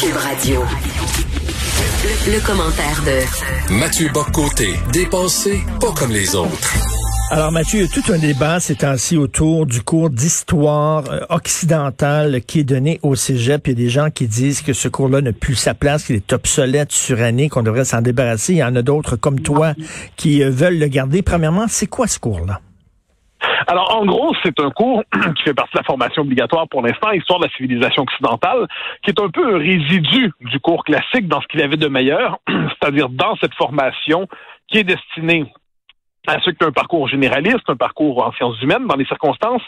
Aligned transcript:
Cube 0.00 0.16
Radio. 0.16 0.62
Le, 2.02 2.32
le 2.32 2.46
commentaire 2.46 3.02
de 3.04 3.74
Mathieu 3.74 4.08
Boccoté, 4.08 4.70
dépensé 4.90 5.60
pas 5.80 5.92
comme 5.92 6.10
les 6.10 6.34
autres. 6.34 6.72
Alors 7.30 7.52
Mathieu, 7.52 7.80
il 7.80 7.82
y 7.82 7.84
a 7.84 7.88
tout 7.88 8.12
un 8.12 8.18
débat 8.18 8.58
ces 8.58 8.74
temps-ci 8.74 9.18
autour 9.18 9.66
du 9.66 9.82
cours 9.82 10.08
d'histoire 10.08 11.04
euh, 11.10 11.20
occidentale 11.28 12.40
qui 12.40 12.60
est 12.60 12.64
donné 12.64 13.00
au 13.02 13.14
cégep. 13.14 13.68
Il 13.68 13.70
y 13.70 13.72
a 13.72 13.76
des 13.76 13.90
gens 13.90 14.10
qui 14.10 14.26
disent 14.28 14.62
que 14.62 14.72
ce 14.72 14.88
cours-là 14.88 15.20
n'a 15.20 15.32
plus 15.32 15.56
sa 15.56 15.74
place, 15.74 16.04
qu'il 16.04 16.16
est 16.16 16.32
obsolète, 16.32 16.90
suranné, 16.90 17.50
qu'on 17.50 17.62
devrait 17.62 17.84
s'en 17.84 18.00
débarrasser. 18.00 18.54
Il 18.54 18.58
y 18.58 18.64
en 18.64 18.74
a 18.76 18.82
d'autres 18.82 19.16
comme 19.16 19.40
toi 19.40 19.74
qui 20.16 20.42
euh, 20.42 20.50
veulent 20.50 20.78
le 20.78 20.88
garder. 20.88 21.20
Premièrement, 21.20 21.66
c'est 21.68 21.86
quoi 21.86 22.06
ce 22.06 22.18
cours-là? 22.18 22.60
Alors, 23.66 23.96
en 23.96 24.04
gros, 24.04 24.34
c'est 24.42 24.58
un 24.60 24.70
cours 24.70 25.02
qui 25.36 25.42
fait 25.42 25.54
partie 25.54 25.72
de 25.74 25.78
la 25.78 25.84
formation 25.84 26.22
obligatoire 26.22 26.68
pour 26.68 26.82
l'instant, 26.82 27.10
Histoire 27.10 27.40
de 27.40 27.46
la 27.46 27.50
civilisation 27.52 28.02
occidentale, 28.02 28.66
qui 29.02 29.10
est 29.10 29.20
un 29.20 29.28
peu 29.28 29.54
un 29.54 29.58
résidu 29.58 30.32
du 30.40 30.60
cours 30.60 30.84
classique 30.84 31.28
dans 31.28 31.40
ce 31.40 31.46
qu'il 31.46 31.62
avait 31.62 31.76
de 31.76 31.88
meilleur, 31.88 32.38
c'est-à-dire 32.48 33.08
dans 33.08 33.36
cette 33.36 33.54
formation 33.54 34.28
qui 34.68 34.78
est 34.78 34.84
destinée 34.84 35.52
à 36.26 36.40
ceux 36.40 36.52
qui 36.52 36.64
ont 36.64 36.68
un 36.68 36.72
parcours 36.72 37.08
généraliste, 37.08 37.68
un 37.68 37.76
parcours 37.76 38.24
en 38.24 38.32
sciences 38.32 38.60
humaines, 38.62 38.86
dans 38.86 38.96
les 38.96 39.04
circonstances, 39.06 39.62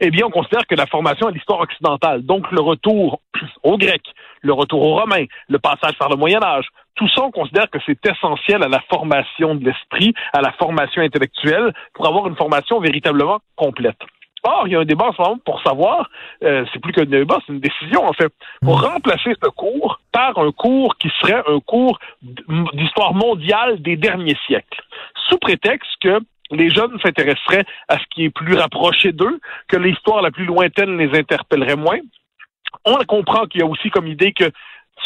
eh 0.00 0.10
bien, 0.10 0.26
on 0.26 0.30
considère 0.30 0.66
que 0.66 0.74
la 0.74 0.86
formation 0.86 1.28
à 1.28 1.30
l'histoire 1.30 1.60
occidentale, 1.60 2.22
donc 2.22 2.50
le 2.50 2.60
retour 2.60 3.20
au 3.62 3.78
grec, 3.78 4.02
le 4.42 4.52
retour 4.52 4.82
au 4.82 4.94
romain, 4.96 5.24
le 5.48 5.58
passage 5.58 5.96
par 5.98 6.08
le 6.08 6.16
Moyen 6.16 6.42
Âge, 6.42 6.66
tout 6.96 7.08
ça, 7.08 7.22
on 7.22 7.30
considère 7.30 7.70
que 7.70 7.78
c'est 7.86 8.04
essentiel 8.04 8.62
à 8.62 8.68
la 8.68 8.80
formation 8.90 9.54
de 9.54 9.64
l'esprit, 9.64 10.12
à 10.32 10.40
la 10.40 10.52
formation 10.52 11.02
intellectuelle, 11.02 11.72
pour 11.94 12.06
avoir 12.06 12.26
une 12.26 12.36
formation 12.36 12.80
véritablement 12.80 13.38
complète. 13.56 13.98
Or, 14.42 14.66
il 14.66 14.72
y 14.72 14.76
a 14.76 14.80
un 14.80 14.84
débat 14.84 15.06
en 15.06 15.12
ce 15.12 15.20
moment 15.20 15.38
pour 15.44 15.62
savoir, 15.62 16.08
euh, 16.42 16.64
c'est 16.72 16.80
plus 16.80 16.92
qu'un 16.92 17.04
débat, 17.04 17.38
c'est 17.46 17.52
une 17.52 17.60
décision 17.60 18.06
en 18.06 18.12
fait, 18.12 18.32
pour 18.62 18.80
remplacer 18.80 19.34
ce 19.42 19.48
cours 19.50 20.00
par 20.12 20.38
un 20.38 20.50
cours 20.52 20.96
qui 20.96 21.10
serait 21.20 21.42
un 21.46 21.60
cours 21.60 21.98
d'histoire 22.72 23.12
mondiale 23.14 23.82
des 23.82 23.96
derniers 23.96 24.38
siècles, 24.46 24.82
sous 25.28 25.38
prétexte 25.38 25.90
que 26.00 26.20
les 26.50 26.70
jeunes 26.70 26.98
s'intéresseraient 27.00 27.64
à 27.88 27.98
ce 27.98 28.04
qui 28.10 28.24
est 28.24 28.30
plus 28.30 28.54
rapproché 28.54 29.12
d'eux, 29.12 29.40
que 29.68 29.76
l'histoire 29.76 30.22
la 30.22 30.30
plus 30.30 30.46
lointaine 30.46 30.96
les 30.96 31.16
interpellerait 31.18 31.76
moins. 31.76 32.00
On 32.84 32.96
comprend 33.04 33.46
qu'il 33.46 33.60
y 33.60 33.64
a 33.64 33.66
aussi 33.66 33.90
comme 33.90 34.06
idée 34.06 34.32
que 34.32 34.50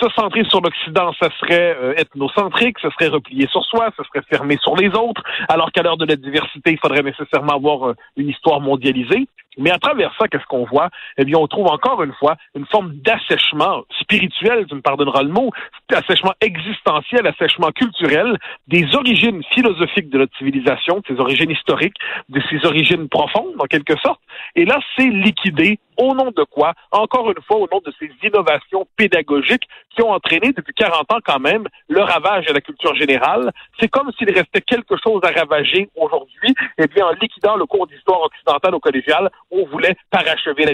se 0.01 0.09
centrer 0.11 0.45
sur 0.45 0.61
l'Occident, 0.61 1.13
ça 1.21 1.29
serait 1.41 1.77
euh, 1.77 1.95
ethnocentrique, 1.97 2.79
ça 2.81 2.91
serait 2.91 3.09
replié 3.09 3.47
sur 3.49 3.65
soi, 3.65 3.91
ça 3.97 4.03
serait 4.05 4.25
fermé 4.29 4.57
sur 4.61 4.77
les 4.77 4.89
autres, 4.89 5.23
alors 5.49 5.71
qu'à 5.73 5.83
l'heure 5.83 5.97
de 5.97 6.07
la 6.07 6.17
diversité, 6.17 6.73
il 6.73 6.79
faudrait 6.79 7.03
nécessairement 7.03 7.55
avoir 7.55 7.89
euh, 7.89 7.95
une 8.17 8.29
histoire 8.29 8.61
mondialisée. 8.61 9.29
Mais 9.59 9.71
à 9.71 9.79
travers 9.79 10.13
ça, 10.19 10.29
qu'est-ce 10.29 10.47
qu'on 10.47 10.65
voit? 10.65 10.91
Eh 11.17 11.25
bien, 11.25 11.39
on 11.39 11.47
trouve 11.47 11.67
encore 11.67 12.03
une 12.03 12.13
fois 12.15 12.37
une 12.55 12.67
forme 12.67 12.95
d'assèchement 12.95 13.83
spirituel, 14.01 14.67
tu 14.69 14.75
me 14.75 14.81
pardonneras 14.81 15.23
le 15.23 15.31
mot, 15.31 15.51
assèchement 15.93 16.33
existentiel, 16.41 17.27
assèchement 17.27 17.71
culturel 17.71 18.39
des 18.69 18.95
origines 18.95 19.43
philosophiques 19.53 20.11
de 20.11 20.19
notre 20.19 20.37
civilisation, 20.37 20.99
de 20.99 21.15
ses 21.15 21.21
origines 21.21 21.51
historiques, 21.51 21.97
de 22.29 22.41
ses 22.51 22.67
origines 22.67 23.09
profondes, 23.09 23.55
en 23.59 23.67
quelque 23.67 23.97
sorte. 23.99 24.21
Et 24.57 24.65
là, 24.65 24.79
c'est 24.97 25.09
liquidé 25.09 25.79
au 25.97 26.15
nom 26.15 26.33
de 26.37 26.45
quoi? 26.45 26.73
Encore 26.91 27.31
une 27.31 27.43
fois, 27.47 27.59
au 27.59 27.69
nom 27.71 27.81
de 27.85 27.93
ces 27.99 28.11
innovations 28.27 28.87
pédagogiques 28.97 29.69
qui 29.95 30.03
ont 30.03 30.11
entraîné 30.11 30.53
depuis 30.53 30.75
40 30.75 31.13
ans 31.13 31.19
quand 31.25 31.39
même 31.39 31.65
le 31.89 32.01
ravage 32.01 32.47
de 32.47 32.53
la 32.53 32.61
culture 32.61 32.95
générale. 32.97 33.53
C'est 33.79 33.89
comme 33.89 34.11
s'il 34.19 34.31
restait 34.31 34.61
quelque 34.61 34.97
chose 35.03 35.21
à 35.23 35.31
ravager 35.31 35.89
aujourd'hui. 35.97 36.55
Eh 36.79 36.87
bien, 36.89 37.07
en 37.07 37.13
liquidant 37.13 37.57
le 37.57 37.67
cours 37.67 37.87
d'histoire 37.87 38.23
occidentale 38.23 38.75
au 38.75 38.81
collégial, 38.81 39.31
on 39.51 39.67
voulait 39.67 39.95
parachever 40.11 40.65
la, 40.65 40.73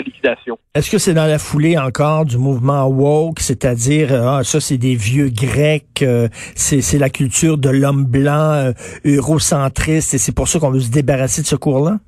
liquidation. 0.00 0.58
Est-ce 0.74 0.90
que 0.90 0.98
c'est 0.98 1.14
dans 1.14 1.26
la 1.26 1.38
foulée 1.38 1.78
encore 1.78 2.24
du 2.24 2.38
mouvement 2.38 2.86
woke, 2.86 3.40
c'est-à-dire, 3.40 4.12
ah, 4.12 4.44
ça 4.44 4.60
c'est 4.60 4.78
des 4.78 4.94
vieux 4.94 5.28
grecs, 5.28 6.02
euh, 6.02 6.28
c'est 6.54 6.98
la 6.98 7.10
culture 7.10 7.58
de 7.58 7.70
l'homme 7.70 8.04
blanc 8.04 8.52
euh, 8.52 8.72
eurocentriste 9.04 10.14
et 10.14 10.18
c'est 10.18 10.32
pour 10.32 10.48
ça 10.48 10.58
qu'on 10.58 10.70
veut 10.70 10.80
se 10.80 10.90
débarrasser 10.90 11.42
de 11.42 11.46
ce 11.46 11.56
cours-là? 11.56 11.98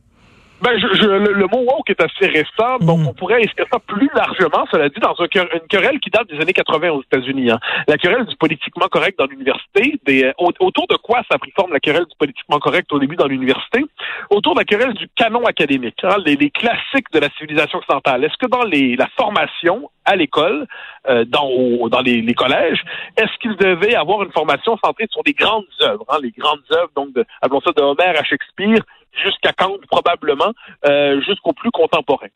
Ben, 0.62 0.78
je, 0.78 0.86
je, 0.94 1.06
le, 1.06 1.46
mot 1.46 1.64
woke 1.64 1.88
est 1.88 2.02
assez 2.02 2.26
récent, 2.26 2.78
donc 2.80 3.00
mm. 3.00 3.06
on 3.08 3.14
pourrait 3.14 3.42
inscrire 3.42 3.66
ça 3.72 3.78
plus 3.78 4.10
largement, 4.14 4.66
cela 4.70 4.90
dit, 4.90 5.00
dans 5.00 5.14
un, 5.18 5.26
une 5.54 5.68
querelle 5.68 5.98
qui 6.00 6.10
date 6.10 6.28
des 6.28 6.38
années 6.40 6.52
80 6.52 6.90
aux 6.90 7.02
États-Unis. 7.02 7.50
Hein. 7.50 7.58
La 7.88 7.96
querelle 7.96 8.26
du 8.26 8.36
politiquement 8.36 8.86
correct 8.88 9.18
dans 9.18 9.26
l'université, 9.26 9.98
des, 10.04 10.24
euh, 10.24 10.32
autour 10.38 10.86
de 10.88 10.96
quoi 10.96 11.22
ça 11.30 11.36
a 11.36 11.38
pris 11.38 11.50
forme 11.52 11.72
la 11.72 11.80
querelle 11.80 12.04
du 12.04 12.16
politiquement 12.18 12.58
correct 12.58 12.92
au 12.92 12.98
début 12.98 13.16
dans 13.16 13.26
l'université? 13.26 13.84
Autour 14.28 14.54
de 14.54 14.60
la 14.60 14.64
querelle 14.64 14.92
du 14.94 15.08
canon 15.16 15.44
académique, 15.46 15.96
hein, 16.02 16.16
les, 16.26 16.36
les, 16.36 16.50
classiques 16.50 17.10
de 17.12 17.20
la 17.20 17.30
civilisation 17.38 17.78
occidentale. 17.78 18.24
Est-ce 18.24 18.36
que 18.36 18.46
dans 18.46 18.64
les, 18.64 18.96
la 18.96 19.08
formation 19.16 19.90
à 20.04 20.16
l'école, 20.16 20.66
euh, 21.08 21.24
dans, 21.24 21.88
dans 21.88 22.00
les, 22.00 22.20
les 22.20 22.34
collèges, 22.34 22.82
est-ce 23.16 23.32
qu'ils 23.40 23.56
devaient 23.56 23.94
avoir 23.94 24.22
une 24.22 24.32
formation 24.32 24.76
centrée 24.84 25.06
sur 25.10 25.22
des 25.22 25.32
grandes 25.32 25.64
œuvres, 25.82 26.04
hein, 26.08 26.18
les 26.22 26.32
grandes 26.32 26.60
œuvres, 26.72 26.90
donc 26.94 27.14
de, 27.14 27.24
appelons 27.40 27.60
ça 27.60 27.72
de 27.72 27.80
Homer 27.80 28.18
à 28.18 28.24
Shakespeare, 28.24 28.82
jusqu'à 29.12 29.52
Kant 29.52 29.76
probablement, 29.90 30.52
euh, 30.86 31.20
jusqu'au 31.22 31.52
plus 31.52 31.70
contemporain. 31.70 32.28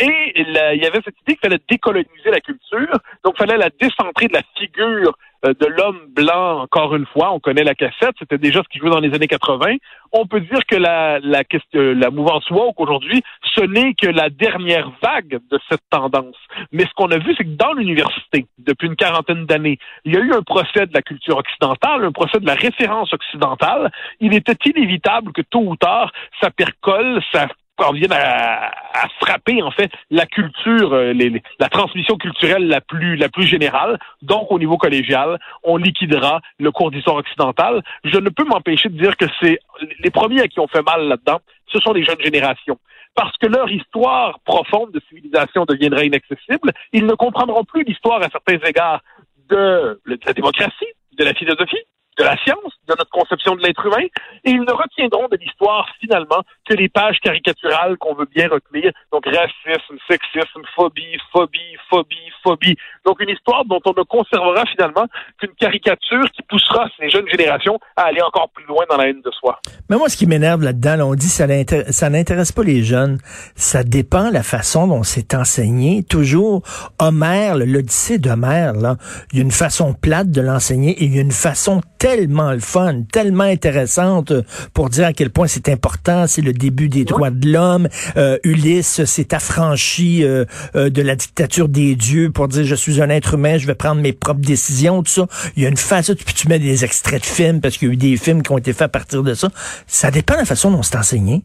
Et 0.00 0.32
il 0.36 0.52
y 0.52 0.86
avait 0.86 1.00
cette 1.04 1.18
idée 1.22 1.34
qu'il 1.34 1.38
fallait 1.38 1.60
décoloniser 1.68 2.30
la 2.30 2.40
culture, 2.40 2.98
donc 3.24 3.34
il 3.34 3.38
fallait 3.38 3.56
la 3.56 3.70
décentrer 3.70 4.28
de 4.28 4.34
la 4.34 4.42
figure 4.56 5.16
euh, 5.46 5.54
de 5.54 5.66
l'homme 5.66 6.00
blanc, 6.08 6.62
encore 6.62 6.96
une 6.96 7.06
fois, 7.06 7.32
on 7.32 7.38
connaît 7.38 7.62
la 7.62 7.74
cassette, 7.74 8.14
c'était 8.18 8.38
déjà 8.38 8.60
ce 8.62 8.68
qui 8.68 8.78
jouait 8.78 8.90
dans 8.90 8.98
les 8.98 9.14
années 9.14 9.28
80. 9.28 9.76
On 10.12 10.26
peut 10.26 10.40
dire 10.40 10.60
que 10.68 10.74
la, 10.74 11.20
la, 11.20 11.42
la 11.72 12.10
mouvance 12.10 12.50
woke 12.50 12.80
aujourd'hui, 12.80 13.22
ce 13.54 13.60
n'est 13.60 13.94
que 13.94 14.08
la 14.08 14.30
dernière 14.30 14.90
vague 15.00 15.38
de 15.50 15.58
cette 15.68 15.82
tendance. 15.90 16.36
Mais 16.72 16.84
ce 16.84 16.90
qu'on 16.96 17.10
a 17.12 17.18
vu, 17.18 17.34
c'est 17.36 17.44
que 17.44 17.56
dans 17.56 17.72
l'université, 17.72 18.46
depuis 18.58 18.88
une 18.88 18.96
quarantaine 18.96 19.46
d'années, 19.46 19.78
il 20.04 20.14
y 20.14 20.16
a 20.16 20.20
eu 20.20 20.32
un 20.32 20.42
procès 20.42 20.86
de 20.86 20.94
la 20.94 21.02
culture 21.02 21.36
occidentale, 21.36 22.04
un 22.04 22.12
procès 22.12 22.40
de 22.40 22.46
la 22.46 22.54
référence 22.54 23.12
occidentale. 23.12 23.92
Il 24.20 24.34
était 24.34 24.56
inévitable 24.64 25.32
que 25.32 25.42
tôt 25.42 25.62
ou 25.62 25.76
tard, 25.76 26.10
ça 26.40 26.50
percole, 26.50 27.22
ça 27.32 27.46
parviennent 27.78 28.12
à, 28.12 28.66
à, 28.92 29.08
frapper 29.20 29.62
en 29.62 29.70
fait 29.70 29.90
la 30.10 30.26
culture, 30.26 30.92
euh, 30.92 31.12
les, 31.12 31.42
la 31.58 31.68
transmission 31.68 32.16
culturelle 32.16 32.66
la 32.68 32.82
plus 32.82 33.16
la 33.16 33.28
plus 33.28 33.46
générale. 33.46 33.98
Donc 34.20 34.50
au 34.50 34.58
niveau 34.58 34.76
collégial, 34.76 35.38
on 35.62 35.76
liquidera 35.78 36.40
le 36.58 36.70
cours 36.70 36.90
d'histoire 36.90 37.16
occidentale. 37.16 37.82
Je 38.04 38.18
ne 38.18 38.28
peux 38.28 38.44
m'empêcher 38.44 38.88
de 38.90 38.98
dire 38.98 39.16
que 39.16 39.26
c'est 39.40 39.58
les 40.00 40.10
premiers 40.10 40.42
à 40.42 40.48
qui 40.48 40.60
on 40.60 40.68
fait 40.68 40.82
mal 40.82 41.08
là-dedans, 41.08 41.40
ce 41.72 41.78
sont 41.78 41.92
les 41.92 42.04
jeunes 42.04 42.20
générations. 42.20 42.78
Parce 43.14 43.36
que 43.38 43.46
leur 43.46 43.70
histoire 43.70 44.38
profonde 44.44 44.92
de 44.92 45.00
civilisation 45.08 45.64
deviendrait 45.64 46.06
inaccessible, 46.06 46.72
ils 46.92 47.06
ne 47.06 47.14
comprendront 47.14 47.64
plus 47.64 47.84
l'histoire 47.84 48.22
à 48.22 48.28
certains 48.30 48.58
égards 48.68 49.00
de 49.48 50.00
la 50.04 50.32
démocratie, 50.32 50.92
de 51.18 51.24
la 51.24 51.34
philosophie, 51.34 51.82
de 52.18 52.24
la 52.24 52.36
science, 52.38 52.72
de 52.88 52.94
notre 52.98 53.10
conception 53.10 53.54
de 53.54 53.62
l'être 53.62 53.84
humain, 53.86 54.06
et 54.44 54.50
ils 54.50 54.60
ne 54.60 54.72
retiendront 54.72 55.28
de 55.28 55.36
l'histoire 55.36 55.88
finalement 56.00 56.42
que 56.68 56.74
les 56.74 56.88
pages 56.88 57.18
caricaturales 57.22 57.96
qu'on 57.98 58.14
veut 58.14 58.28
bien 58.34 58.48
retenir, 58.48 58.92
donc 59.12 59.24
racisme, 59.26 59.96
sexisme, 60.08 60.62
phobie, 60.74 61.16
phobie, 61.32 61.76
phobie, 61.88 62.30
phobie. 62.42 62.76
Donc 63.06 63.20
une 63.20 63.30
histoire 63.30 63.64
dont 63.64 63.80
on 63.84 63.94
ne 63.96 64.02
conservera 64.02 64.64
finalement 64.66 65.06
qu'une 65.38 65.54
caricature 65.54 66.24
qui 66.32 66.42
poussera 66.42 66.88
ces 66.98 67.08
jeunes 67.08 67.28
générations 67.28 67.78
à 67.96 68.02
aller 68.02 68.22
encore 68.22 68.50
plus 68.50 68.64
loin 68.66 68.84
dans 68.90 68.96
la 68.96 69.08
haine 69.08 69.22
de 69.22 69.30
soi. 69.30 69.60
Mais 69.88 69.96
moi, 69.96 70.08
ce 70.08 70.16
qui 70.16 70.26
m'énerve 70.26 70.62
là-dedans, 70.62 71.10
on 71.10 71.14
dit 71.14 71.28
ça 71.28 71.46
ça 71.90 72.10
n'intéresse 72.10 72.52
pas 72.52 72.62
les 72.62 72.82
jeunes. 72.82 73.18
Ça 73.54 73.84
dépend 73.84 74.30
la 74.30 74.42
façon 74.42 74.86
dont 74.86 75.02
c'est 75.02 75.34
enseigné. 75.34 76.02
Toujours, 76.02 76.62
Homère, 76.98 77.56
l'Odyssée 77.56 78.18
d'Homère, 78.18 78.72
là, 78.74 78.96
il 79.32 79.38
y 79.38 79.40
a 79.40 79.44
une 79.44 79.50
façon 79.50 79.94
plate 79.94 80.30
de 80.30 80.40
l'enseigner 80.40 80.92
et 80.92 81.04
il 81.04 81.14
y 81.14 81.18
a 81.18 81.22
une 81.22 81.30
façon 81.30 81.80
tellement 82.08 82.52
le 82.52 82.60
fun, 82.60 83.02
tellement 83.12 83.44
intéressante 83.44 84.32
pour 84.72 84.88
dire 84.88 85.04
à 85.04 85.12
quel 85.12 85.28
point 85.28 85.46
c'est 85.46 85.68
important, 85.68 86.26
c'est 86.26 86.40
le 86.40 86.54
début 86.54 86.88
des 86.88 87.04
droits 87.04 87.28
de 87.28 87.52
l'homme. 87.52 87.86
Euh, 88.16 88.38
Ulysse 88.44 89.04
s'est 89.04 89.34
affranchi 89.34 90.24
euh, 90.24 90.46
euh, 90.74 90.88
de 90.88 91.02
la 91.02 91.16
dictature 91.16 91.68
des 91.68 91.96
dieux 91.96 92.30
pour 92.30 92.48
dire 92.48 92.64
je 92.64 92.74
suis 92.74 93.02
un 93.02 93.10
être 93.10 93.34
humain, 93.34 93.58
je 93.58 93.66
vais 93.66 93.74
prendre 93.74 94.00
mes 94.00 94.14
propres 94.14 94.40
décisions, 94.40 95.02
tout 95.02 95.10
ça. 95.10 95.26
Il 95.54 95.62
y 95.62 95.66
a 95.66 95.68
une 95.68 95.76
phase, 95.76 96.14
puis 96.14 96.34
tu 96.34 96.48
mets 96.48 96.58
des 96.58 96.82
extraits 96.82 97.20
de 97.20 97.26
films 97.26 97.60
parce 97.60 97.76
qu'il 97.76 97.88
y 97.88 97.90
a 97.90 97.94
eu 97.94 97.98
des 97.98 98.16
films 98.16 98.42
qui 98.42 98.52
ont 98.52 98.58
été 98.58 98.72
faits 98.72 98.82
à 98.82 98.88
partir 98.88 99.22
de 99.22 99.34
ça. 99.34 99.48
Ça 99.86 100.10
dépend 100.10 100.32
de 100.34 100.38
la 100.38 100.46
façon 100.46 100.70
dont 100.70 100.82
c'est 100.82 100.96
enseigné. 100.96 101.42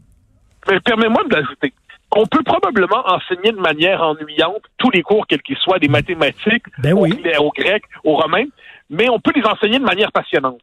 Mais 0.69 0.79
permets-moi 0.79 1.23
de 1.29 1.35
l'ajouter. 1.35 1.73
On 2.15 2.25
peut 2.25 2.43
probablement 2.43 3.03
enseigner 3.07 3.51
de 3.51 3.59
manière 3.59 4.01
ennuyante 4.01 4.61
tous 4.77 4.91
les 4.91 5.01
cours, 5.01 5.27
quels 5.27 5.41
qu'ils 5.41 5.57
soient, 5.57 5.79
des 5.79 5.89
mathématiques, 5.89 6.63
ben 6.77 6.93
oui. 6.93 7.21
au, 7.37 7.47
au 7.47 7.51
grec, 7.51 7.83
au 8.05 8.15
romain, 8.15 8.45
mais 8.93 9.09
on 9.09 9.19
peut 9.19 9.33
les 9.35 9.43
enseigner 9.43 9.79
de 9.79 9.83
manière 9.83 10.11
passionnante. 10.11 10.61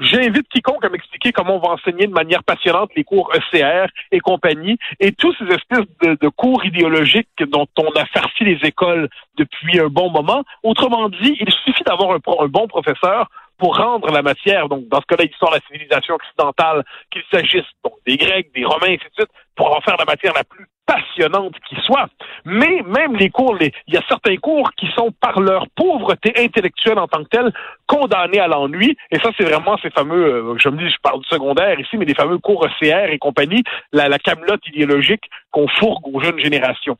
J'invite 0.00 0.48
quiconque 0.48 0.84
à 0.84 0.88
m'expliquer 0.90 1.32
comment 1.32 1.56
on 1.56 1.66
va 1.66 1.74
enseigner 1.74 2.06
de 2.06 2.12
manière 2.12 2.44
passionnante 2.44 2.90
les 2.96 3.04
cours 3.04 3.32
ECR 3.34 3.86
et 4.12 4.20
compagnie 4.20 4.76
et 5.00 5.12
tous 5.12 5.34
ces 5.38 5.46
espèces 5.46 5.86
de, 6.02 6.28
cours 6.28 6.64
idéologiques 6.66 7.28
dont 7.48 7.66
on 7.78 7.90
a 7.92 8.04
farci 8.06 8.44
les 8.44 8.58
écoles 8.62 9.08
depuis 9.38 9.80
un 9.80 9.88
bon 9.88 10.10
moment. 10.10 10.44
Autrement 10.62 11.08
dit, 11.08 11.36
il 11.40 11.50
suffit 11.64 11.84
d'avoir 11.84 12.10
un, 12.10 12.48
bon 12.48 12.66
professeur 12.66 13.30
pour 13.58 13.76
rendre 13.76 14.10
la 14.10 14.22
matière, 14.22 14.68
donc 14.68 14.88
dans 14.88 15.00
ce 15.00 15.06
cas-là, 15.06 15.24
histoire 15.24 15.52
de 15.52 15.56
la 15.56 15.62
civilisation 15.66 16.14
occidentale, 16.14 16.84
qu'il 17.10 17.22
s'agisse 17.30 17.66
donc 17.84 17.94
des 18.06 18.16
Grecs, 18.16 18.52
des 18.54 18.64
Romains, 18.64 18.94
ainsi 18.94 19.04
de 19.08 19.14
suite, 19.14 19.30
pour 19.54 19.74
en 19.74 19.80
faire 19.80 19.96
la 19.98 20.04
matière 20.04 20.32
la 20.34 20.44
plus 20.44 20.66
passionnante 20.86 21.54
qui 21.68 21.76
soit. 21.84 22.08
Mais 22.44 22.82
même 22.86 23.16
les 23.16 23.28
cours, 23.28 23.56
il 23.60 23.72
y 23.88 23.96
a 23.96 24.02
certains 24.08 24.36
cours 24.36 24.70
qui 24.74 24.86
sont 24.96 25.10
par 25.20 25.40
leur 25.40 25.66
pauvreté 25.74 26.32
intellectuelle 26.36 26.98
en 26.98 27.08
tant 27.08 27.24
que 27.24 27.28
telle 27.28 27.52
condamnés 27.86 28.38
à 28.38 28.46
l'ennui. 28.46 28.96
Et 29.10 29.18
ça, 29.18 29.30
c'est 29.36 29.44
vraiment 29.44 29.76
ces 29.78 29.90
fameux, 29.90 30.52
euh, 30.52 30.58
je 30.58 30.68
me 30.68 30.78
dis, 30.78 30.88
je 30.88 31.00
parle 31.02 31.20
du 31.20 31.28
secondaire 31.28 31.78
ici, 31.80 31.96
mais 31.96 32.04
des 32.04 32.14
fameux 32.14 32.38
cours 32.38 32.66
ECR 32.66 33.10
et 33.10 33.18
compagnie, 33.18 33.64
la, 33.92 34.08
la 34.08 34.18
camelote 34.18 34.64
idéologique 34.68 35.24
qu'on 35.50 35.66
fourgue 35.66 36.14
aux 36.14 36.20
jeunes 36.20 36.38
générations. 36.38 36.96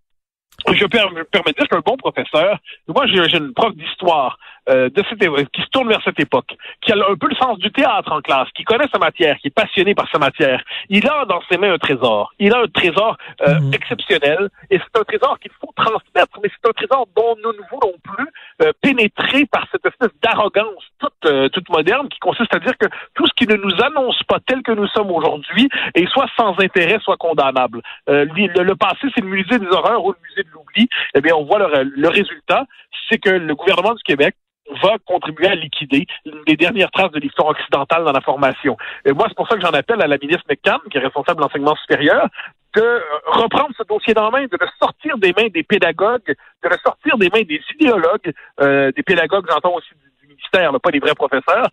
Je 0.69 0.85
me 0.85 0.89
permets 1.25 1.53
de 1.53 1.57
dire 1.57 1.69
qu'un 1.69 1.81
bon 1.81 1.97
professeur, 1.97 2.59
moi 2.89 3.07
j'ai 3.07 3.37
une 3.37 3.53
prof 3.53 3.75
d'histoire 3.75 4.39
euh, 4.69 4.91
de 4.91 5.03
cette 5.09 5.21
qui 5.53 5.63
se 5.63 5.69
tourne 5.69 5.89
vers 5.89 6.03
cette 6.03 6.19
époque, 6.19 6.57
qui 6.81 6.93
a 6.93 6.97
un 6.97 7.15
peu 7.15 7.29
le 7.29 7.37
sens 7.37 7.59
du 7.59 7.71
théâtre 7.71 8.11
en 8.11 8.21
classe, 8.21 8.49
qui 8.55 8.65
connaît 8.65 8.89
sa 8.93 8.99
matière, 8.99 9.37
qui 9.39 9.49
est 9.49 9.55
passionné 9.55 9.95
par 9.95 10.11
sa 10.11 10.19
matière. 10.19 10.63
Il 10.89 11.09
a 11.09 11.25
dans 11.25 11.41
ses 11.49 11.57
mains 11.57 11.73
un 11.73 11.79
trésor. 11.79 12.33
Il 12.41 12.53
a 12.53 12.63
un 12.63 12.67
trésor 12.67 13.17
euh, 13.47 13.61
mhm. 13.61 13.75
exceptionnel 13.75 14.49
et 14.71 14.79
c'est 14.79 15.01
un 15.01 15.05
trésor 15.05 15.39
qu'il 15.39 15.53
faut 15.61 15.73
transmettre, 15.77 16.39
mais 16.43 16.51
c'est 16.51 16.69
un 16.69 16.73
trésor 16.73 17.07
dont 17.15 17.37
nous 17.45 17.53
ne 17.53 17.69
voulons 17.71 17.95
plus 18.03 18.27
euh, 18.63 18.73
pénétrer 18.83 19.47
par 19.47 19.67
cette 19.71 19.87
espèce 19.87 20.11
d'arrogance 20.23 20.83
toute, 20.99 21.53
toute 21.53 21.69
moderne 21.69 22.09
qui 22.09 22.19
consiste 22.19 22.53
à 22.55 22.59
dire 22.59 22.77
que 22.79 22.87
tout 23.15 23.27
ce 23.27 23.33
qui 23.37 23.47
ne 23.47 23.57
nous 23.57 23.83
annonce 23.83 24.21
pas 24.25 24.39
tel 24.47 24.63
que 24.63 24.73
nous 24.73 24.89
sommes 24.89 25.11
aujourd'hui 25.11 25.69
est 25.95 26.09
soit 26.09 26.27
sans 26.37 26.59
intérêt, 26.59 26.99
soit 27.03 27.17
condamnable. 27.17 27.83
Le, 28.09 28.63
le, 28.63 28.77
passé, 28.77 29.07
c'est 29.15 29.21
le 29.21 29.29
musée 29.29 29.59
des 29.59 29.67
horreurs 29.67 30.05
ou 30.05 30.13
le 30.13 30.19
musée 30.29 30.43
de 30.43 30.51
l'oubli. 30.53 30.89
Eh 31.15 31.21
bien, 31.21 31.35
on 31.35 31.45
voit 31.45 31.59
le, 31.59 31.83
le 31.85 32.09
résultat, 32.09 32.65
c'est 33.09 33.19
que 33.19 33.31
le 33.31 33.55
gouvernement 33.55 33.95
du 33.95 34.03
Québec 34.03 34.35
va 34.83 34.97
contribuer 35.07 35.49
à 35.49 35.55
liquider 35.55 36.07
les 36.47 36.57
dernières 36.57 36.91
traces 36.91 37.13
de 37.13 37.21
l'histoire 37.21 37.49
occidentale 37.49 38.05
dans 38.05 38.13
la 38.13 38.21
formation. 38.21 38.77
Et 39.05 39.13
moi, 39.13 39.27
c'est 39.29 39.37
pour 39.37 39.49
ça 39.49 39.57
que 39.57 39.63
j'en 39.63 39.71
appelle 39.71 40.03
à 40.03 40.07
la 40.07 40.19
ministre 40.19 40.45
McCann, 40.49 40.79
qui 40.91 40.99
est 40.99 41.01
responsable 41.01 41.39
de 41.39 41.43
l'enseignement 41.43 41.77
supérieur, 41.77 42.29
de 42.75 42.83
euh, 42.83 43.01
reprendre 43.27 43.71
ce 43.77 43.83
dossier 43.85 44.15
dans 44.15 44.31
la 44.31 44.31
main, 44.31 44.45
de 44.45 44.59
le 44.61 44.67
sortir 44.79 45.17
des 45.19 45.33
mains 45.33 45.49
des 45.49 45.63
pédagogues, 45.63 46.27
de 46.27 46.69
le 46.69 46.77
sortir 46.85 47.17
des 47.17 47.31
mains 47.31 47.43
des 47.43 47.61
idéologues, 47.75 48.33
euh, 48.61 48.93
des 48.93 49.03
pédagogues, 49.03 49.47
j'entends 49.49 49.75
aussi 49.75 49.91
du, 50.23 50.29
ministère, 50.29 50.73
pas 50.81 50.91
des 50.91 50.99
vrais 50.99 51.15
professeurs. 51.15 51.69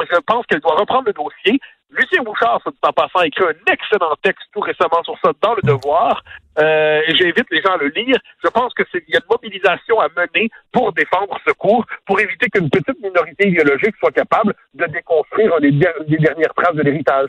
Je 0.00 0.20
pense 0.26 0.46
qu'elle 0.46 0.60
doit 0.60 0.76
reprendre 0.76 1.06
le 1.06 1.12
dossier, 1.12 1.58
Lucien 1.90 2.22
Bouchard, 2.22 2.60
en 2.82 2.92
passant, 2.92 3.20
a 3.20 3.26
écrit 3.26 3.44
un 3.44 3.72
excellent 3.72 4.14
texte 4.22 4.44
tout 4.52 4.60
récemment 4.60 5.02
sur 5.04 5.16
ça 5.24 5.32
dans 5.40 5.54
Le 5.54 5.62
Devoir. 5.62 6.22
Euh, 6.58 7.00
et 7.06 7.14
j'invite 7.16 7.46
les 7.50 7.62
gens 7.62 7.74
à 7.74 7.76
le 7.76 7.88
lire. 7.88 8.16
Je 8.42 8.48
pense 8.48 8.72
que 8.74 8.82
c'est 8.92 9.02
il 9.08 9.14
y 9.14 9.16
a 9.16 9.20
une 9.20 9.30
mobilisation 9.30 10.00
à 10.00 10.08
mener 10.16 10.50
pour 10.72 10.92
défendre 10.92 11.38
ce 11.46 11.52
cours, 11.52 11.84
pour 12.06 12.20
éviter 12.20 12.48
qu'une 12.50 12.68
petite 12.68 13.00
minorité 13.02 13.48
idéologique 13.48 13.94
soit 13.98 14.10
capable 14.10 14.54
de 14.74 14.84
déconstruire 14.86 15.52
les, 15.60 15.72
dernières 15.72 16.54
traces 16.54 16.74
de 16.74 16.82
l'héritage. 16.82 17.28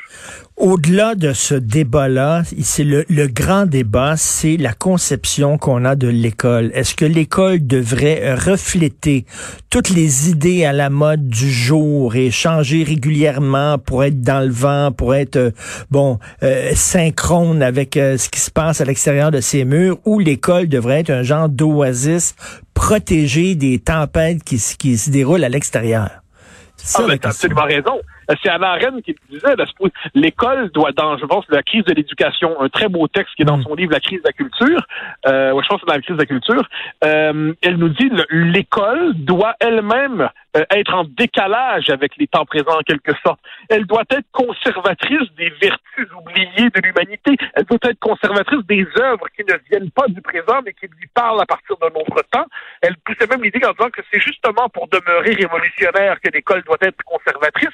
Au-delà 0.57 1.15
de 1.15 1.33
ce 1.33 1.55
débat-là, 1.55 2.41
c'est 2.61 2.83
le, 2.83 3.05
le 3.09 3.27
grand 3.27 3.65
débat, 3.65 4.17
c'est 4.17 4.57
la 4.57 4.73
conception 4.73 5.57
qu'on 5.57 5.85
a 5.85 5.95
de 5.95 6.07
l'école. 6.07 6.71
Est-ce 6.73 6.95
que 6.95 7.05
l'école 7.05 7.65
devrait 7.65 8.33
refléter 8.33 9.25
toutes 9.69 9.89
les 9.89 10.29
idées 10.29 10.65
à 10.65 10.73
la 10.73 10.89
mode 10.89 11.27
du 11.27 11.51
jour 11.51 12.15
et 12.15 12.31
changer 12.31 12.83
régulièrement 12.83 13.77
pour 13.77 14.03
être 14.03 14.21
dans 14.21 14.45
le 14.45 14.51
vent, 14.51 14.91
pour 14.91 15.15
être 15.15 15.35
euh, 15.35 15.51
bon 15.91 16.19
euh, 16.43 16.71
synchrone 16.73 17.61
avec 17.61 17.95
euh, 17.97 18.17
ce 18.17 18.29
qui 18.29 18.39
se 18.39 18.51
passe 18.51 18.81
à 18.81 18.85
l'extérieur 18.85 19.19
de 19.27 19.42
ces 19.42 19.66
murs 19.66 19.98
où 20.06 20.19
l'école 20.19 20.68
devrait 20.68 21.01
être 21.01 21.10
un 21.10 21.24
genre 21.24 21.50
d'oasis 21.50 22.36
protégé 22.74 23.56
des 23.56 23.80
tempêtes 23.80 24.44
qui, 24.44 24.57
qui 24.80 24.98
se 24.98 25.10
déroulent 25.10 25.44
à 25.44 25.50
l'extérieur. 25.50 26.10
Ah, 26.95 27.04
ben, 27.06 27.19
absolument 27.21 27.66
raison. 27.66 28.00
C'est 28.43 28.49
Anna 28.49 28.71
Arendt 28.71 29.01
qui 29.01 29.15
disait, 29.29 29.55
l'école 30.13 30.69
doit, 30.71 30.91
dans, 30.91 31.17
je 31.17 31.25
pense, 31.25 31.45
la 31.49 31.63
crise 31.63 31.83
de 31.85 31.93
l'éducation, 31.93 32.61
un 32.61 32.69
très 32.69 32.87
beau 32.87 33.07
texte 33.07 33.35
qui 33.35 33.41
est 33.41 33.45
dans 33.45 33.57
mm. 33.57 33.63
son 33.63 33.75
livre 33.75 33.91
La 33.91 33.99
crise 33.99 34.21
de 34.21 34.27
la 34.27 34.33
culture, 34.33 34.85
euh, 35.27 35.59
je 35.61 35.67
pense 35.67 35.81
que 35.81 35.85
c'est 35.85 35.87
dans 35.87 35.93
la 35.93 36.01
crise 36.01 36.15
de 36.15 36.21
la 36.21 36.25
culture, 36.25 36.69
euh, 37.03 37.53
elle 37.61 37.77
nous 37.77 37.89
dit, 37.89 38.11
l'école 38.29 39.13
doit 39.15 39.55
elle-même 39.59 40.29
euh, 40.57 40.63
être 40.71 40.93
en 40.93 41.03
décalage 41.03 41.89
avec 41.89 42.17
les 42.17 42.27
temps 42.27 42.45
présents 42.45 42.77
en 42.79 42.81
quelque 42.81 43.11
sorte. 43.23 43.39
Elle 43.69 43.85
doit 43.85 44.03
être 44.09 44.25
conservatrice 44.31 45.29
des 45.37 45.49
vertus 45.61 46.07
oubliées 46.17 46.69
de 46.69 46.81
l'humanité. 46.81 47.35
Elle 47.53 47.65
doit 47.65 47.79
être 47.83 47.99
conservatrice 47.99 48.65
des 48.67 48.85
œuvres 48.99 49.27
qui 49.35 49.43
ne 49.43 49.53
viennent 49.69 49.91
pas 49.91 50.07
du 50.07 50.21
présent, 50.21 50.61
mais 50.65 50.73
qui 50.73 50.87
lui 50.87 51.07
parlent 51.13 51.41
à 51.41 51.45
partir 51.45 51.77
d'un 51.77 51.87
autre 51.99 52.23
temps. 52.31 52.45
Elle 52.81 52.95
poussait 53.05 53.27
même 53.27 53.43
l'idée 53.43 53.59
en 53.65 53.71
disant 53.71 53.89
que 53.89 54.01
c'est 54.11 54.19
justement 54.19 54.69
pour 54.69 54.87
demeurer 54.87 55.33
révolutionnaire 55.33 56.19
que 56.21 56.29
l'école 56.31 56.63
doit 56.63 56.77
être 56.81 57.03
conservatrice 57.03 57.69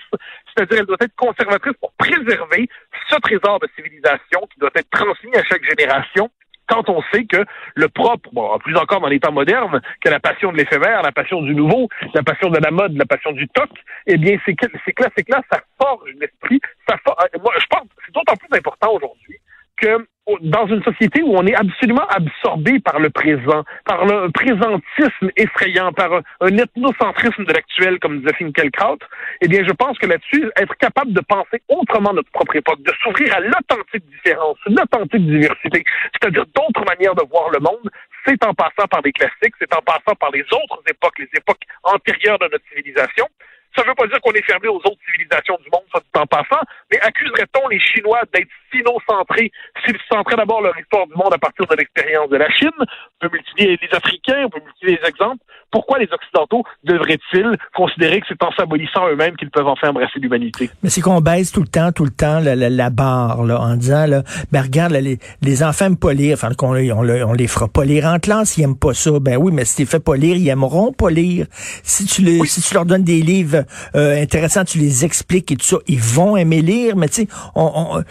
c'est-à-dire 0.55 0.79
elle 0.79 0.85
doit 0.85 0.97
être 1.01 1.15
conservatrice 1.15 1.75
pour 1.79 1.91
préserver 1.93 2.69
ce 3.09 3.15
trésor 3.17 3.59
de 3.59 3.67
civilisation 3.75 4.41
qui 4.53 4.59
doit 4.59 4.71
être 4.75 4.89
transmis 4.89 5.35
à 5.35 5.43
chaque 5.43 5.63
génération 5.63 6.29
quand 6.67 6.89
on 6.89 7.01
sait 7.13 7.25
que 7.25 7.45
le 7.75 7.87
propre, 7.89 8.29
bon, 8.33 8.57
plus 8.59 8.75
encore 8.75 9.01
dans 9.01 9.07
les 9.07 9.19
temps 9.19 9.31
modernes, 9.31 9.81
que 10.01 10.09
la 10.09 10.19
passion 10.19 10.51
de 10.51 10.57
l'éphémère, 10.57 11.03
la 11.03 11.11
passion 11.11 11.41
du 11.41 11.53
nouveau, 11.53 11.89
la 12.13 12.23
passion 12.23 12.49
de 12.49 12.57
la 12.57 12.71
mode, 12.71 12.97
la 12.97 13.05
passion 13.05 13.31
du 13.31 13.47
toc, 13.49 13.69
eh 14.07 14.17
bien, 14.17 14.37
c'est 14.45 14.55
que, 14.55 14.65
c'est 14.83 14.99
là, 14.99 15.09
c'est 15.15 15.29
là, 15.29 15.41
ça 15.51 15.61
forge 15.79 16.09
l'esprit, 16.19 16.59
ça 16.89 16.97
forge, 17.05 17.17
euh, 17.35 17.39
moi, 17.39 17.53
je 17.59 17.65
pense, 17.67 17.87
c'est 18.05 18.13
d'autant 18.13 18.35
plus 18.35 18.57
important 18.57 18.93
aujourd'hui 18.93 19.34
que 19.77 20.05
dans 20.41 20.65
une 20.65 20.83
société 20.83 21.21
où 21.21 21.37
on 21.37 21.45
est 21.45 21.53
absolument 21.53 22.05
absorbé 22.07 22.79
par 22.79 22.99
le 22.99 23.09
présent, 23.09 23.63
par 23.85 24.05
le 24.05 24.31
présentisme 24.31 25.29
effrayant, 25.37 25.93
par 25.93 26.21
un, 26.41 26.57
ethnocentrisme 26.57 27.45
de 27.45 27.53
l'actuel, 27.53 27.99
comme 27.99 28.21
disait 28.21 28.33
Finkielkraut, 28.33 28.97
eh 29.41 29.47
bien, 29.47 29.63
je 29.63 29.71
pense 29.73 29.97
que 29.99 30.07
là-dessus, 30.07 30.49
être 30.57 30.75
capable 30.77 31.13
de 31.13 31.21
penser 31.21 31.61
autrement 31.69 32.13
notre 32.13 32.31
propre 32.31 32.55
époque, 32.55 32.81
de 32.81 32.91
s'ouvrir 33.03 33.35
à 33.35 33.39
l'authentique 33.39 34.05
différence, 34.09 34.57
l'authentique 34.65 35.25
diversité, 35.27 35.83
c'est-à-dire 36.13 36.45
d'autres 36.55 36.85
manières 36.85 37.15
de 37.15 37.23
voir 37.29 37.49
le 37.51 37.59
monde, 37.59 37.91
c'est 38.25 38.43
en 38.43 38.53
passant 38.53 38.87
par 38.89 39.03
des 39.03 39.11
classiques, 39.11 39.53
c'est 39.59 39.73
en 39.75 39.81
passant 39.81 40.15
par 40.19 40.31
les 40.31 40.41
autres 40.41 40.81
époques, 40.89 41.19
les 41.19 41.29
époques 41.37 41.61
antérieures 41.83 42.39
de 42.39 42.49
notre 42.51 42.65
civilisation. 42.69 43.27
Ça 43.75 43.83
ne 43.83 43.89
veut 43.89 43.95
pas 43.95 44.07
dire 44.07 44.21
qu'on 44.21 44.31
est 44.31 44.45
fermé 44.45 44.69
aux 44.69 44.77
autres 44.77 45.03
civilisations 45.05 45.59
du 45.61 45.69
monde, 45.69 45.83
ça 45.93 45.99
tout 45.99 46.19
en 46.19 46.25
passant, 46.25 46.61
mais 46.89 46.99
accuserait-on 47.01 47.67
les 47.67 47.79
Chinois 47.79 48.21
d'être 48.33 48.49
sino-centrés 48.75 49.51
s'ils 49.85 49.97
centraient 50.11 50.35
d'abord 50.35 50.61
leur 50.61 50.77
histoire 50.77 51.07
du 51.07 51.13
monde 51.15 51.33
à 51.33 51.37
partir 51.37 51.65
de 51.67 51.75
l'expérience 51.75 52.29
de 52.29 52.37
la 52.37 52.49
Chine? 52.49 52.69
On 52.79 53.27
peut 53.27 53.29
multiplier 53.31 53.79
les 53.81 53.97
Africains, 53.97 54.43
on 54.45 54.49
peut 54.49 54.61
multiplier 54.63 54.99
les 55.01 55.07
exemples. 55.07 55.43
Pourquoi 55.71 55.99
les 55.99 56.07
Occidentaux 56.11 56.63
devraient-ils 56.83 57.57
considérer 57.75 58.21
que 58.21 58.27
c'est 58.29 58.41
en 58.43 58.51
s'abolissant 58.51 59.09
eux-mêmes 59.09 59.35
qu'ils 59.35 59.49
peuvent 59.49 59.67
enfin 59.67 59.89
embrasser 59.89 60.19
l'humanité? 60.19 60.69
Mais 60.83 60.89
c'est 60.89 61.01
qu'on 61.01 61.19
baisse 61.19 61.51
tout 61.51 61.61
le 61.61 61.67
temps, 61.67 61.91
tout 61.91 62.05
le 62.05 62.11
temps 62.11 62.39
la, 62.39 62.55
la, 62.55 62.89
barre 62.89 63.43
là, 63.43 63.59
en 63.59 63.75
disant, 63.75 64.05
là, 64.05 64.23
ben 64.51 64.61
regarde, 64.61 64.93
les, 64.93 65.19
les 65.41 65.63
enfants 65.63 65.85
aiment 65.85 65.97
pas 65.97 66.13
lire, 66.13 66.35
enfin, 66.35 66.49
on, 66.61 66.75
on, 66.75 67.29
on, 67.29 67.33
les 67.33 67.47
fera 67.47 67.67
pas 67.67 67.83
lire 67.83 68.05
en 68.05 68.19
classe, 68.19 68.57
ils 68.57 68.63
aiment 68.63 68.77
pas 68.77 68.93
ça. 68.93 69.19
Ben 69.19 69.37
oui, 69.37 69.51
mais 69.53 69.65
si 69.65 69.75
tu 69.75 69.85
fais 69.85 69.99
pas 69.99 70.15
lire, 70.15 70.37
ils 70.37 70.47
aimeront 70.47 70.93
pas 70.93 71.09
lire. 71.09 71.47
Si 71.83 72.05
tu, 72.05 72.21
les, 72.21 72.45
si 72.45 72.61
tu 72.61 72.73
leur 72.73 72.85
donnes 72.85 73.03
des 73.03 73.21
livres 73.21 73.65
euh, 73.95 74.21
intéressants, 74.21 74.63
tu 74.63 74.77
les 74.77 75.03
expliques 75.03 75.51
et 75.51 75.57
tout 75.57 75.65
ça, 75.65 75.77
ils 75.87 75.99
vont 75.99 76.37
aimer 76.37 76.61
lire, 76.61 76.95
mais 76.95 77.09
tu 77.09 77.23
sais, 77.23 77.27
on, 77.55 78.01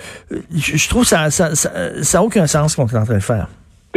je 0.55 0.89
trouve 0.89 1.05
ça 1.05 1.31
ça, 1.31 1.55
ça, 1.55 2.03
ça 2.03 2.23
aucun 2.23 2.47
sens 2.47 2.77
qu'on 2.77 2.87
est 2.87 2.97
en 2.97 3.05
train 3.05 3.15
de 3.15 3.21
faire. 3.21 3.49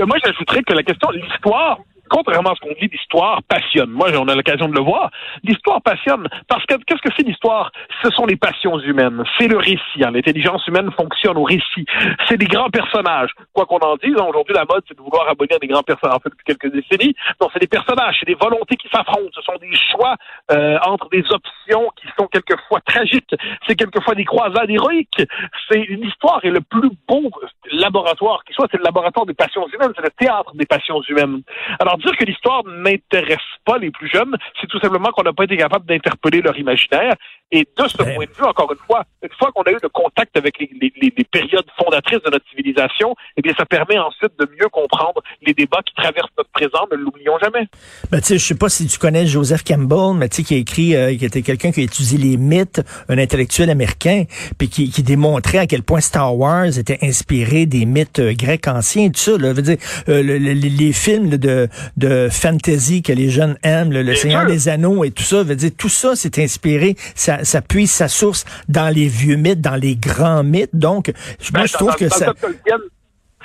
Moi, 0.06 0.18
j'ajouterais 0.24 0.62
que 0.64 0.74
la 0.74 0.84
question 0.84 1.10
l'histoire 1.12 1.80
contrairement 2.10 2.52
à 2.52 2.56
ce 2.56 2.62
qu'on 2.62 2.74
dit, 2.80 2.90
l'histoire 2.92 3.42
passionne. 3.44 3.90
Moi, 3.90 4.10
on 4.18 4.28
a 4.28 4.36
l'occasion 4.36 4.68
de 4.68 4.76
le 4.76 4.82
voir. 4.82 5.12
L'histoire 5.44 5.82
passionne 5.82 6.28
parce 6.48 6.66
que 6.66 6.76
qu'est-ce 6.86 7.02
que 7.02 7.14
c'est 7.16 7.26
l'histoire? 7.26 7.72
Ce 8.04 8.10
sont 8.12 8.26
les 8.26 8.36
passions 8.36 8.80
humaines. 8.80 9.24
C'est 9.38 9.48
le 9.48 9.58
récit. 9.58 10.04
Hein. 10.04 10.12
L'intelligence 10.12 10.66
humaine 10.68 10.92
fonctionne 10.92 11.38
au 11.38 11.44
récit. 11.44 11.86
C'est 12.28 12.38
des 12.38 12.48
grands 12.48 12.70
personnages. 12.70 13.32
Quoi 13.54 13.66
qu'on 13.66 13.80
en 13.80 13.96
dise, 13.98 14.16
hein, 14.20 14.26
aujourd'hui, 14.28 14.54
la 14.54 14.66
mode, 14.66 14.84
c'est 14.88 14.98
de 14.98 15.02
vouloir 15.02 15.28
abonner 15.30 15.58
des 15.60 15.68
grands 15.68 15.84
personnages. 15.84 16.18
En 16.18 16.20
fait, 16.20 16.30
depuis 16.30 16.46
quelques 16.46 16.74
décennies, 16.74 17.16
non, 17.42 17.50
c'est 17.54 17.60
des 17.60 17.68
personnages, 17.68 18.18
c'est 18.20 18.26
des 18.26 18.36
volontés 18.36 18.76
qui 18.76 18.88
s'affrontent. 18.90 19.30
Ce 19.34 19.42
sont 19.42 19.58
des 19.62 19.76
choix 19.92 20.16
euh, 20.52 20.78
entre 20.86 21.10
des 21.10 21.24
options 21.32 21.92
qui 22.00 22.08
sont 22.18 22.28
quelquefois 22.28 22.82
tragiques. 22.82 23.36
C'est 23.68 23.76
quelquefois 23.76 24.16
des 24.16 24.26
croisades 24.26 24.70
héroïques. 24.70 25.22
C'est 25.70 25.80
l'histoire 25.90 26.40
est 26.44 26.50
le 26.50 26.62
plus 26.62 26.92
beau 27.08 27.30
laboratoire 27.72 28.44
qui 28.46 28.54
soit. 28.54 28.68
C'est 28.72 28.78
le 28.78 28.84
laboratoire 28.84 29.26
des 29.26 29.34
passions 29.34 29.68
humaines. 29.68 29.94
C'est 29.96 30.04
le 30.04 30.12
théâtre 30.18 30.52
des 30.56 30.66
passions 30.66 31.02
humaines. 31.10 31.42
Alors 31.80 31.97
dire 31.98 32.16
que 32.18 32.26
l'histoire 32.26 32.64
n'intéresse 32.66 33.38
pas 33.66 33.78
les 33.78 33.92
plus 33.92 34.10
jeunes, 34.10 34.36
c'est 34.60 34.68
tout 34.68 34.80
simplement 34.80 35.10
qu'on 35.12 35.24
n'a 35.24 35.34
pas 35.34 35.44
été 35.44 35.58
capable 35.58 35.86
d'interpeller 35.86 36.42
leur 36.42 36.58
imaginaire. 36.58 37.16
Et 37.52 37.62
de 37.62 37.88
ce 37.88 37.96
point 37.96 38.26
de 38.26 38.38
vue, 38.38 38.44
encore 38.44 38.70
une 38.74 38.86
fois, 38.86 39.06
une 39.24 39.30
fois 39.40 39.52
qu'on 39.54 39.62
a 39.64 39.72
eu 39.72 39.78
le 39.82 39.88
contact 39.88 40.36
avec 40.36 40.60
les, 40.60 41.12
périodes 41.32 41.66
fondatrices 41.78 42.22
de 42.24 42.30
notre 42.30 42.46
civilisation, 42.50 43.16
eh 43.38 43.42
bien, 43.42 43.54
ça 43.58 43.66
permet 43.66 43.98
ensuite 43.98 44.34
de 44.38 44.50
mieux 44.60 44.68
comprendre 44.70 45.22
les 45.42 45.54
débats 45.54 45.82
qui 45.86 45.94
traversent 45.96 46.32
notre 46.38 46.50
présent. 46.50 46.86
Ne 46.92 46.98
l'oublions 46.98 47.38
jamais. 47.42 47.68
Ben, 48.12 48.20
tu 48.20 48.26
sais, 48.26 48.38
je 48.38 48.46
sais 48.46 48.58
pas 48.58 48.68
si 48.68 48.88
tu 48.88 48.98
connais 48.98 49.26
Joseph 49.26 49.64
Campbell, 49.64 50.18
mais 50.18 50.28
tu 50.28 50.38
sais, 50.38 50.44
qui 50.44 50.56
a 50.56 50.58
écrit, 50.58 50.96
euh, 50.96 51.16
qui 51.16 51.24
était 51.24 51.42
quelqu'un 51.42 51.72
qui 51.72 51.82
a 51.82 51.84
étudié 51.84 52.18
les 52.18 52.36
mythes, 52.36 52.82
un 53.08 53.18
intellectuel 53.18 53.70
américain, 53.70 54.26
puis 54.58 54.68
qui, 54.68 55.04
démontrait 55.04 55.60
à 55.60 55.68
quel 55.68 55.84
point 55.84 56.02
Star 56.02 56.36
Wars 56.36 56.78
était 56.78 57.00
inspiré 57.02 57.66
des 57.66 57.86
mythes 57.86 58.20
euh, 58.20 58.34
grecs 58.34 58.68
anciens, 58.68 59.10
tout 59.10 59.20
ça. 59.20 59.38
Là, 59.38 59.54
veut 59.54 59.62
dire, 59.62 59.78
euh, 60.10 60.22
les 60.22 60.92
films 60.92 61.38
de, 61.38 61.70
de 61.96 62.28
fantasy 62.30 63.02
que 63.02 63.14
les 63.14 63.30
jeunes 63.30 63.58
M, 63.64 63.92
le, 63.92 64.16
Seigneur 64.16 64.46
des 64.46 64.70
Anneaux 64.70 65.04
et 65.04 65.12
tout 65.12 65.24
ça, 65.24 65.44
veut 65.44 65.56
dire 65.56 65.72
tout 65.78 65.90
ça 65.90 66.16
c'est 66.16 66.40
inspiré, 66.40 66.96
ça, 67.16 67.44
ça 67.44 67.62
puise 67.62 67.92
sa 67.92 68.08
source 68.08 68.46
dans 68.68 68.90
les 68.90 69.08
vieux 69.08 69.36
mythes, 69.36 69.62
dans 69.62 69.76
les 69.76 69.96
grands 69.96 70.44
mythes. 70.44 70.76
Donc, 70.76 71.12
moi, 71.54 71.66
je 71.66 71.74
trouve 71.74 71.96
que 71.96 72.10
ça 72.10 72.34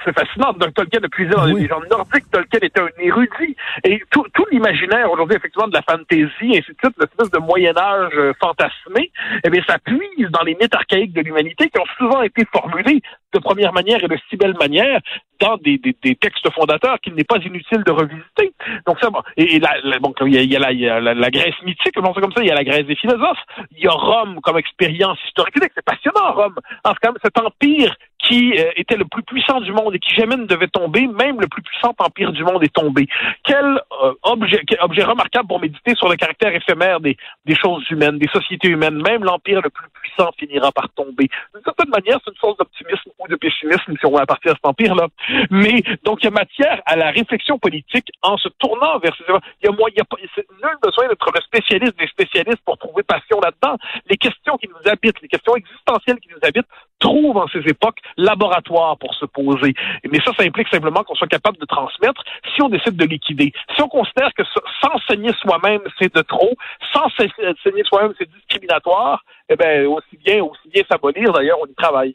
c'est 0.05 0.19
fascinant. 0.19 0.53
Donc, 0.53 0.75
Tolkien 0.75 1.01
a 1.03 1.09
puisé 1.09 1.31
dans 1.31 1.45
les 1.45 1.55
légendes 1.55 1.87
nordiques. 1.91 2.31
Tolkien 2.31 2.61
était 2.63 2.81
un 2.81 2.89
érudit. 2.99 3.57
Et 3.85 4.03
tout, 4.11 4.25
tout 4.35 4.47
l'imaginaire 4.51 5.11
aujourd'hui, 5.11 5.37
effectivement, 5.37 5.69
de 5.69 5.75
la 5.75 5.83
fantaisie, 5.83 6.31
ainsi 6.43 6.73
de 6.73 6.77
suite, 6.79 6.95
l'espèce 6.99 7.31
de 7.31 7.39
Moyen-Âge 7.39 8.13
euh, 8.15 8.33
fantasmé, 8.41 9.11
eh 9.45 9.51
bien, 9.51 9.63
ça 9.67 9.79
puise 9.79 10.29
dans 10.31 10.43
les 10.43 10.55
mythes 10.55 10.75
archaïques 10.75 11.13
de 11.13 11.23
l'humanité 11.23 11.69
qui 11.69 11.81
ont 11.81 11.87
souvent 11.99 12.23
été 12.23 12.45
formulés 12.53 13.01
de 13.33 13.39
première 13.39 13.73
manière 13.73 14.03
et 14.03 14.09
de 14.09 14.19
si 14.29 14.37
belle 14.37 14.57
manière 14.59 15.01
dans 15.41 15.57
des, 15.57 15.79
des, 15.79 15.97
des 16.03 16.15
textes 16.15 16.49
fondateurs 16.53 17.01
qu'il 17.01 17.15
n'est 17.15 17.25
pas 17.25 17.39
inutile 17.39 17.83
de 17.85 17.91
revisiter. 17.91 18.53
Donc 18.87 18.99
ça, 19.01 19.11
bon, 19.11 19.23
et, 19.37 19.59
la, 19.59 19.99
bon, 19.99 20.15
il 20.27 20.35
y 20.35 20.39
a, 20.39 20.43
il 20.43 20.53
y 20.53 20.57
a, 20.57 20.61
la, 20.61 20.73
il 20.73 20.81
y 20.81 20.89
a 20.89 21.01
la, 21.01 21.31
Grèce 21.31 21.55
mythique, 21.65 21.95
on 21.97 22.13
comme 22.13 22.33
ça, 22.33 22.43
il 22.43 22.49
y 22.49 22.51
a 22.51 22.55
la 22.55 22.65
Grèce 22.65 22.87
des 22.87 22.95
philosophes, 22.95 23.43
il 23.73 23.83
y 23.83 23.89
a 23.89 23.91
Rome 23.91 24.41
comme 24.43 24.59
expérience 24.59 25.19
historique. 25.27 25.57
C'est 25.75 25.85
passionnant, 25.85 26.33
Rome. 26.33 26.55
En 26.85 26.91
tout 26.91 26.99
cas, 27.03 27.11
cet 27.23 27.39
empire 27.39 27.95
qui 28.33 28.59
euh, 28.59 28.71
était 28.77 28.97
le 28.97 29.05
plus 29.05 29.23
puissant 29.23 29.61
du 29.61 29.73
monde 29.73 29.95
et 29.95 29.99
qui 29.99 30.15
jamais 30.15 30.37
ne 30.37 30.47
devait 30.47 30.69
tomber, 30.69 31.07
même 31.07 31.41
le 31.41 31.47
plus 31.49 31.62
puissant 31.62 31.95
empire 31.99 32.33
du 32.33 32.43
monde 32.45 32.62
est 32.65 32.73
tombé. 32.73 33.07
Quel 33.45 33.65
euh, 33.65 34.15
objet, 34.23 34.61
objet 34.81 35.05
remarquable 35.05 35.49
pour 35.49 35.61
méditer 35.61 35.95
sur 35.95 36.09
le 36.09 36.17
caractère 36.17 36.55
éphémère 36.55 37.01
des, 37.01 37.17
des 37.45 37.55
choses 37.55 37.85
humaines, 37.91 38.19
des 38.19 38.29
sociétés 38.29 38.69
humaines. 38.69 39.01
Même 39.03 39.25
l'empire 39.25 39.61
le 39.61 39.71
plus 39.71 39.89
puissant 39.91 40.31
finira 40.39 40.73
par 40.73 40.89
tomber. 40.91 41.29
D'une 41.55 41.62
certaine 41.65 41.91
manière, 41.91 42.19
c'est 42.25 42.31
une 42.31 42.37
source 42.39 42.57
d'optimisme 42.57 43.11
ou 43.19 43.29
de 43.29 43.37
pessimisme 43.37 43.95
si 43.99 44.07
on 44.07 44.12
va 44.12 44.27
partir 44.27 44.53
de 44.53 44.57
cet 44.57 44.67
empire-là. 44.67 45.09
Mais 45.51 45.83
donc 46.05 46.23
il 46.23 46.25
y 46.25 46.29
a 46.29 46.31
matière 46.31 46.81
à 46.87 46.97
la 46.97 47.11
réflexion 47.11 47.59
politique 47.59 48.11
en 48.23 48.37
se 48.37 48.49
tournant 48.59 48.99
vers 48.99 49.15
ces 49.17 49.25
il 49.62 49.67
y 49.67 49.69
a, 49.69 49.73
il 49.89 49.97
y 49.97 50.01
a 50.01 50.43
nul 50.69 50.77
besoin 50.83 51.09
d'être 51.09 51.33
le 51.33 51.41
spécialiste 51.41 51.99
des 51.99 52.07
spécialistes 52.09 52.62
pour 52.65 52.79
trouver 52.79 53.03
passion 53.03 53.41
là-dedans. 53.41 53.77
Les 54.09 54.17
questions 54.17 54.57
qui 54.57 54.69
nous 54.69 54.91
habitent, 54.91 55.21
les 55.21 55.29
questions 55.29 55.55
existentielles 55.57 56.19
qui 56.21 56.29
nous 56.29 56.41
habitent, 56.43 56.67
trouvent 57.03 57.37
en 57.37 57.49
ces 57.49 57.65
époques 57.69 57.99
laboratoire 58.17 58.97
pour 58.97 59.13
se 59.15 59.27
poser. 59.27 59.75
Mais 60.11 60.19
ça, 60.25 60.33
ça 60.39 60.45
implique 60.45 60.69
simplement 60.69 61.03
qu'on 61.03 61.15
soit 61.15 61.27
capable 61.27 61.59
de 61.59 61.67
transmettre 61.67 62.23
si 62.55 62.63
on 62.63 62.69
décide 62.69 62.97
de 62.97 63.05
liquider. 63.05 63.53
Si 63.75 63.83
on 63.83 63.89
considère 63.89 64.33
que 64.35 64.45
s'enseigner 64.81 65.33
soi-même, 65.41 65.83
c'est 65.99 66.15
de 66.15 66.23
trop, 66.23 66.55
s'enseigner 66.93 67.85
soi-même, 67.85 68.15
c'est 68.19 68.31
discriminatoire, 68.31 69.25
eh 69.49 69.57
bien, 69.57 69.87
aussi 69.87 70.17
bien, 70.25 70.43
aussi 70.43 70.69
bien 70.73 70.83
s'abolir, 70.89 71.33
d'ailleurs, 71.33 71.59
on 71.61 71.67
y 71.67 71.75
travaille. 71.75 72.15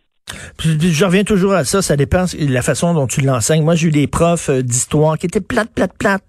Je 0.60 1.06
reviens 1.06 1.24
toujours 1.24 1.54
à 1.54 1.64
ça, 1.66 1.82
ça 1.82 1.96
dépend 1.96 2.26
de 2.26 2.52
la 2.52 2.62
façon 2.62 2.94
dont 2.94 3.08
tu 3.08 3.22
l'enseignes. 3.22 3.64
Moi, 3.64 3.76
j'ai 3.76 3.88
eu 3.88 3.92
des 3.92 4.08
profs 4.08 4.50
euh, 4.50 4.64
d'histoire 4.64 5.18
qui 5.18 5.28
étaient 5.28 5.42
plates, 5.42 5.70
plates, 5.70 5.94
plates, 5.98 6.24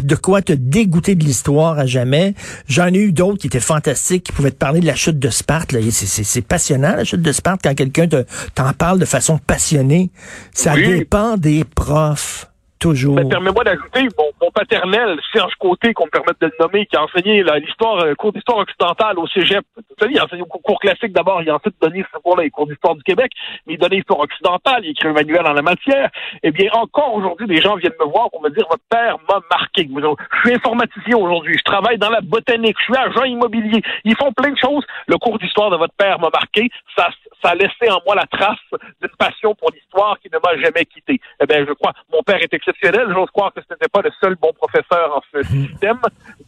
de 0.00 0.14
quoi 0.14 0.42
te 0.42 0.52
dégoûter 0.52 1.14
de 1.14 1.24
l'histoire 1.24 1.78
à 1.78 1.86
jamais. 1.86 2.34
J'en 2.68 2.86
ai 2.88 2.98
eu 2.98 3.12
d'autres 3.12 3.38
qui 3.38 3.48
étaient 3.48 3.60
fantastiques, 3.60 4.24
qui 4.24 4.32
pouvaient 4.32 4.50
te 4.50 4.56
parler 4.56 4.80
de 4.80 4.86
la 4.86 4.94
chute 4.94 5.18
de 5.18 5.30
Sparte. 5.30 5.74
C'est 5.90 6.46
passionnant, 6.46 6.94
la 6.96 7.04
chute 7.04 7.22
de 7.22 7.32
Sparte, 7.32 7.60
quand 7.62 7.74
quelqu'un 7.74 8.06
t'en 8.54 8.72
parle 8.72 8.98
de 8.98 9.04
façon 9.04 9.38
passionnée. 9.38 10.10
Ça 10.52 10.76
dépend 10.76 11.36
des 11.36 11.64
profs. 11.64 12.48
Toujours. 12.78 13.16
Ben, 13.16 13.26
permets-moi 13.28 13.64
d'ajouter 13.64 14.06
mon, 14.18 14.30
mon, 14.40 14.50
paternel, 14.50 15.18
Serge 15.32 15.54
Côté, 15.58 15.94
qu'on 15.94 16.04
me 16.04 16.10
permette 16.10 16.38
de 16.40 16.46
le 16.46 16.52
nommer, 16.60 16.84
qui 16.84 16.96
a 16.96 17.04
enseigné 17.04 17.42
l'histoire, 17.60 18.04
euh, 18.04 18.14
cours 18.14 18.32
d'histoire 18.32 18.58
occidentale 18.58 19.18
au 19.18 19.26
cégep. 19.28 19.64
Tu 19.98 20.10
il 20.10 20.18
a 20.18 20.24
enseigné 20.24 20.42
au 20.42 20.46
cours 20.46 20.78
classique 20.78 21.12
d'abord, 21.12 21.40
il 21.40 21.48
a 21.48 21.54
ensuite 21.54 21.74
donné 21.80 22.04
ce 22.12 22.18
cours-là, 22.18 22.42
les 22.42 22.50
cours 22.50 22.66
d'histoire 22.66 22.94
du 22.94 23.02
Québec, 23.02 23.32
mais 23.66 23.74
il 23.74 23.78
donnait 23.78 23.96
l'histoire 23.96 24.20
occidentale, 24.20 24.84
il 24.84 24.90
écrit 24.90 25.08
un 25.08 25.14
manuel 25.14 25.46
en 25.46 25.54
la 25.54 25.62
matière. 25.62 26.10
Eh 26.42 26.50
bien, 26.50 26.70
encore 26.72 27.14
aujourd'hui, 27.14 27.46
des 27.46 27.62
gens 27.62 27.76
viennent 27.76 27.96
me 27.98 28.04
voir 28.04 28.30
pour 28.30 28.42
me 28.42 28.50
dire, 28.50 28.66
votre 28.70 28.84
père 28.90 29.16
m'a 29.28 29.40
marqué. 29.50 29.88
Je 29.88 30.40
suis 30.48 30.54
informaticien 30.54 31.16
aujourd'hui, 31.16 31.56
je 31.56 31.64
travaille 31.64 31.96
dans 31.96 32.10
la 32.10 32.20
botanique, 32.20 32.76
je 32.78 32.84
suis 32.84 32.96
agent 32.96 33.24
immobilier. 33.24 33.80
Ils 34.04 34.16
font 34.16 34.32
plein 34.32 34.50
de 34.50 34.58
choses. 34.58 34.84
Le 35.06 35.16
cours 35.16 35.38
d'histoire 35.38 35.70
de 35.70 35.76
votre 35.76 35.94
père 35.94 36.18
m'a 36.18 36.28
marqué. 36.32 36.68
Ça, 36.94 37.08
ça 37.42 37.50
a 37.50 37.54
laissé 37.54 37.90
en 37.90 38.00
moi 38.04 38.14
la 38.14 38.26
trace 38.26 38.58
d'une 39.00 39.16
passion 39.18 39.54
pour 39.54 39.70
l'histoire 39.72 40.18
qui 40.20 40.28
ne 40.32 40.38
m'a 40.38 40.60
jamais 40.62 40.84
quitté. 40.84 41.20
Eh 41.40 41.46
bien, 41.46 41.64
je 41.66 41.72
crois, 41.72 41.92
mon 42.12 42.22
père 42.22 42.42
est 42.42 42.52
exceptionnel. 42.76 43.12
J'ose 43.14 43.30
croire 43.30 43.52
que 43.52 43.60
ce 43.60 43.74
n'était 43.74 43.88
pas 43.88 44.02
le 44.02 44.10
seul 44.20 44.36
bon 44.36 44.52
professeur 44.52 45.16
en 45.16 45.22
ce 45.32 45.38
hmm. 45.38 45.66
système. 45.66 45.98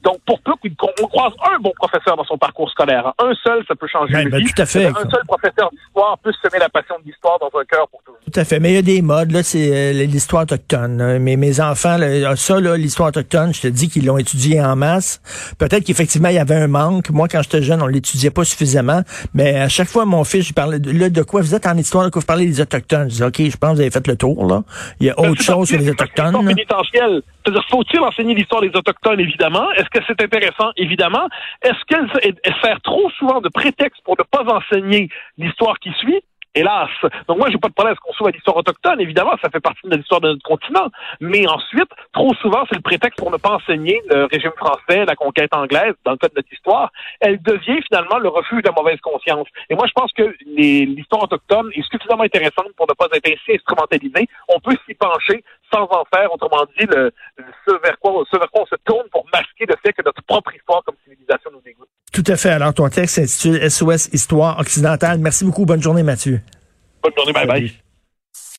Donc, 0.03 0.19
pour 0.27 0.41
peu 0.41 0.53
qu'on 0.77 1.07
croise 1.09 1.33
un 1.53 1.59
bon 1.59 1.73
professeur 1.77 2.17
dans 2.17 2.25
son 2.25 2.39
parcours 2.39 2.71
scolaire, 2.71 3.13
un 3.19 3.35
seul, 3.43 3.65
ça 3.67 3.75
peut 3.75 3.87
changer 3.87 4.13
ben, 4.13 4.29
ben, 4.29 4.45
Tout 4.45 4.63
à 4.63 4.67
fait. 4.67 4.87
Un 4.87 5.11
seul 5.11 5.25
professeur 5.27 5.71
d'histoire 5.71 6.19
peut 6.19 6.33
semer 6.43 6.59
la 6.59 6.69
passion 6.69 6.97
de 7.01 7.05
l'histoire 7.05 7.39
dans 7.39 7.51
un 7.59 7.65
cœur 7.65 7.89
pour 7.89 8.03
toujours. 8.03 8.18
Tout 8.31 8.41
à 8.41 8.45
fait. 8.45 8.61
Mais 8.61 8.73
il 8.73 8.75
y 8.75 8.79
a 8.79 8.83
des 8.83 9.01
modes, 9.01 9.31
là, 9.31 9.43
c'est 9.43 9.71
euh, 9.73 9.93
l'histoire 10.05 10.43
autochtone. 10.43 11.19
Mais 11.19 11.37
mes 11.37 11.61
enfants, 11.61 11.97
là, 11.97 12.37
ça, 12.37 12.61
là, 12.61 12.77
l'histoire 12.77 13.09
autochtone, 13.09 13.55
je 13.55 13.63
te 13.63 13.69
dis 13.69 13.89
qu'ils 13.89 14.05
l'ont 14.05 14.19
étudié 14.19 14.61
en 14.61 14.77
masse. 14.77 15.23
Peut-être 15.59 15.85
qu'effectivement, 15.85 16.29
il 16.29 16.35
y 16.35 16.39
avait 16.39 16.57
un 16.57 16.67
manque. 16.67 17.09
Moi, 17.11 17.27
quand 17.29 17.41
j'étais 17.43 17.63
jeune, 17.63 17.81
on 17.81 17.87
l'étudiait 17.87 18.31
pas 18.31 18.45
suffisamment. 18.45 19.01
Mais 19.33 19.59
à 19.59 19.69
chaque 19.69 19.89
fois, 19.89 20.05
mon 20.05 20.25
fils, 20.25 20.49
je 20.49 20.53
parlais 20.53 20.79
de, 20.79 20.91
là, 20.91 21.09
de 21.09 21.23
quoi 21.23 21.41
vous 21.41 21.55
êtes 21.55 21.67
en 21.67 21.77
histoire, 21.77 22.05
de 22.05 22.11
quoi 22.11 22.21
vous 22.21 22.27
parlez 22.27 22.47
des 22.47 22.61
Autochtones. 22.61 23.11
Je 23.11 23.17
dis, 23.17 23.23
OK, 23.23 23.37
je 23.39 23.57
pense 23.57 23.71
que 23.71 23.75
vous 23.77 23.81
avez 23.81 23.91
fait 23.91 24.07
le 24.07 24.17
tour, 24.17 24.47
là. 24.47 24.63
Il 25.01 25.07
y 25.07 25.11
a 25.11 25.19
autre 25.19 25.43
chose 25.43 25.69
sur 25.69 25.79
les 25.79 25.89
Autochtones. 25.89 26.33
C'est-à-dire, 27.45 27.65
faut-il 27.71 28.01
enseigner 28.01 28.35
l'histoire 28.35 28.61
des 28.61 28.73
Autochtones, 28.75 29.21
évidemment? 29.21 29.71
Est-ce 29.73 29.89
que 29.89 30.05
c'est 30.07 30.21
intéressant? 30.23 30.71
Évidemment. 30.77 31.29
Est-ce 31.63 31.83
qu'elle 31.89 32.07
sert 32.63 32.81
trop 32.83 33.09
souvent 33.19 33.41
de 33.41 33.49
prétexte 33.49 34.03
pour 34.05 34.17
ne 34.19 34.25
pas 34.25 34.45
enseigner 34.53 35.09
l'histoire 35.39 35.79
qui 35.79 35.91
suit? 35.99 36.21
Hélas. 36.59 36.91
Donc 37.27 37.39
moi, 37.39 37.49
j'ai 37.51 37.59
pas 37.59 37.69
de 37.69 37.75
problème 37.75 37.95
à 37.95 37.97
ce 37.97 38.01
qu'on 38.01 38.13
soit 38.13 38.31
l'histoire 38.31 38.57
autochtone. 38.57 39.01
Évidemment, 39.01 39.33
ça 39.43 39.51
fait 39.51 39.61
partie 39.61 39.87
de 39.89 39.97
l'histoire 39.97 40.21
de 40.21 40.29
notre 40.29 40.43
continent. 40.43 40.89
Mais 41.21 41.47
ensuite, 41.47 41.91
trop 42.13 42.35
souvent, 42.35 42.65
c'est 42.69 42.77
le 42.77 42.83
prétexte 42.83 43.19
pour 43.19 43.31
ne 43.31 43.37
pas 43.37 43.51
enseigner 43.57 44.01
le 44.11 44.25
régime 44.25 44.53
français, 44.57 45.05
la 45.05 45.17
conquête 45.17 45.55
anglaise, 45.55 45.95
dans 46.05 46.13
le 46.13 46.19
cas 46.19 46.29
de 46.29 46.35
notre 46.37 46.53
histoire. 46.53 46.91
Elle 47.21 47.41
devient 47.43 47.81
finalement 47.89 48.19
le 48.19 48.29
refuge 48.29 48.63
de 48.63 48.69
la 48.69 48.75
mauvaise 48.75 49.01
conscience. 49.01 49.47
Et 49.71 49.75
moi, 49.75 49.87
je 49.87 49.93
pense 49.93 50.13
que 50.13 50.35
l'histoire 50.47 51.23
autochtone 51.25 51.71
est 51.75 51.83
suffisamment 51.91 52.25
intéressante 52.25 52.73
pour 52.77 52.87
ne 52.89 52.95
pas 52.95 53.07
être 53.13 53.27
ainsi 53.27 53.57
instrumentalisée. 53.57 54.29
On 54.49 54.61
peut 54.61 54.77
s'y 54.87 54.95
pencher 54.95 55.45
sans 55.73 55.83
en 55.83 56.05
faire, 56.13 56.33
autrement 56.33 56.65
dit, 56.79 56.87
le, 56.87 57.13
ce, 57.67 57.73
vers 57.83 57.99
quoi, 57.99 58.25
ce 58.31 58.39
vers 58.39 58.51
quoi 58.51 58.63
on 58.63 58.67
se 58.67 58.77
tourne 58.85 59.07
pour 59.11 59.25
masquer 59.33 59.67
le 59.69 59.75
fait 59.85 59.93
que 59.93 60.03
notre 60.05 60.23
propre 60.23 60.55
histoire 60.55 60.83
comme 60.85 60.97
civilisation 61.05 61.51
nous 61.53 61.61
dégoûte. 61.61 61.89
Tout 62.13 62.25
à 62.27 62.37
fait. 62.37 62.51
Alors, 62.51 62.73
ton 62.75 62.89
texte 62.89 63.17
s'intitule 63.17 63.71
SOS 63.71 64.09
Histoire 64.13 64.59
occidentale. 64.59 65.19
Merci 65.19 65.45
beaucoup. 65.45 65.67
Bonne 65.67 65.83
journée, 65.83 66.03
Mathieu. 66.03 66.41
Bonne 67.11 67.15
journée. 67.17 67.33
Bye 67.33 67.47
bye. 67.47 67.88